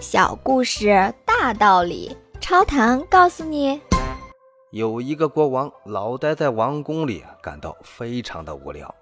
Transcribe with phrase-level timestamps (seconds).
[0.00, 3.80] 小故事大道理，超糖告诉你：
[4.70, 8.94] 有一个国王老待在王宫里，感到非常的无聊。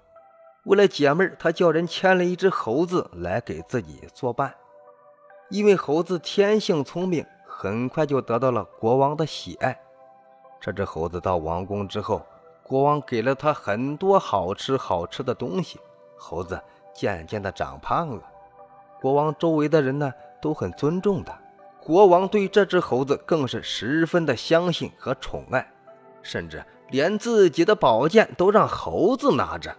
[0.63, 4.51] 为了解闷，他叫人牵了一只猴子来给自己作伴。
[5.49, 9.79] 因为猴子天性聪明，很快就得到了国王的喜爱。
[10.59, 12.23] 这只猴子到王宫之后，
[12.63, 15.79] 国王给了他很多好吃好吃的东西，
[16.17, 16.59] 猴子
[16.91, 18.21] 渐渐的长胖了。
[18.99, 20.11] 国王周围的人呢？
[20.41, 21.39] 都很尊重他，
[21.79, 25.65] 国王对这只猴子更是十分的相信和宠爱，
[26.21, 29.75] 甚至连自己的宝剑都让猴子拿着。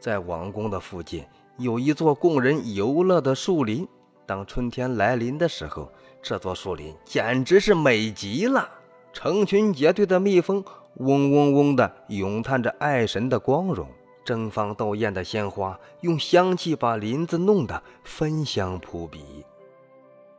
[0.00, 1.24] 在王宫的附近
[1.58, 3.86] 有一座供人游乐的树林，
[4.26, 8.68] 当春天来临的时候，这座树林简直是美极了，
[9.12, 10.64] 成群结队的蜜蜂
[10.96, 13.86] 嗡嗡嗡地咏叹着爱神的光荣。
[14.24, 19.44] 争芳斗艳的鲜花用香气把林子弄得芬香扑鼻。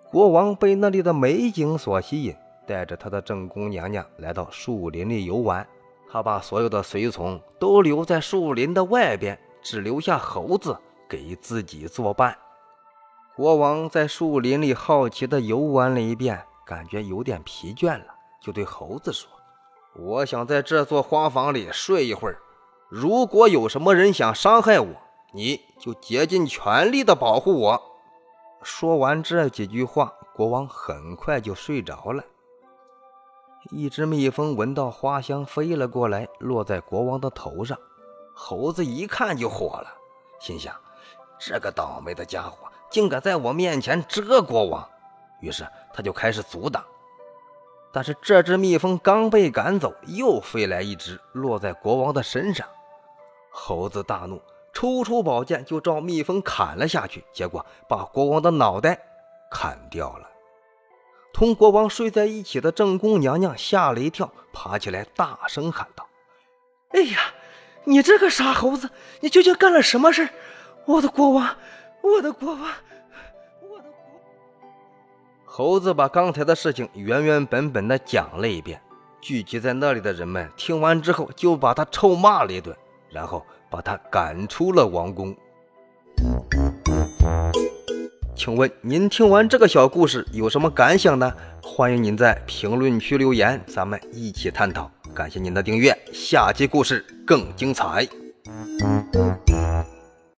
[0.09, 2.35] 国王被那里的美景所吸引，
[2.67, 5.67] 带着他的正宫娘娘来到树林里游玩。
[6.11, 10.77] 他把所有的随从都留在树林的外边，只留下猴子
[11.09, 12.37] 给自己作伴。
[13.35, 18.05] 国王在树林里好奇地游玩了一遍，感觉有点疲倦了，
[18.39, 19.27] 就对猴子说
[19.97, 22.37] ：“我想在这座花房里睡一会儿。”
[22.95, 24.87] 如果有什么人想伤害我，
[25.31, 27.81] 你就竭尽全力的保护我。
[28.61, 32.23] 说完这几句话，国王很快就睡着了。
[33.71, 37.75] 一只蜜蜂闻到花香飞了过来，落在国王的头上。
[38.35, 39.87] 猴子一看就火了，
[40.39, 40.75] 心想：
[41.39, 44.87] 这个倒霉的家伙竟敢在我面前蛰国王！
[45.41, 46.85] 于是他就开始阻挡。
[47.91, 52.67] 但是这只蜜蜂刚被赶走，又飞来一只，落在国王的身上。
[53.55, 54.41] 猴子大怒，
[54.73, 58.99] 抽出宝剑就照蜜蜂砍了下去，结果把国王的脑袋
[59.51, 60.27] 砍掉了。
[61.31, 66.07] 同国王睡在一起的正宫娘娘吓了一跳，爬起来大声喊道
[66.93, 67.19] ：“哎呀，
[67.83, 70.27] 你这个傻猴子，你究竟干了什么事
[70.85, 71.55] 我的国王，
[72.01, 72.61] 我的国王，
[73.61, 73.91] 我的国……”
[75.45, 78.81] 猴子把刚才的事情原原本本的讲了一遍。
[79.21, 82.75] 聚集在那里的人们听完之后，就把他臭骂了一顿。
[83.13, 85.35] 然后把他赶出了王宫。
[88.35, 91.31] 请问您听完这个小故事有什么感想呢？
[91.61, 94.89] 欢迎您在评论区留言，咱们一起探讨。
[95.13, 98.07] 感谢您的订阅，下期故事更精彩。